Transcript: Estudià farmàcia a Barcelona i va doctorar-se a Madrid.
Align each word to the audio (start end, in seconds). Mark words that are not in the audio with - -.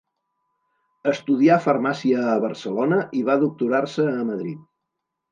Estudià 1.09 1.57
farmàcia 1.65 2.23
a 2.31 2.37
Barcelona 2.45 2.97
i 3.19 3.21
va 3.27 3.35
doctorar-se 3.43 4.07
a 4.13 4.25
Madrid. 4.31 4.65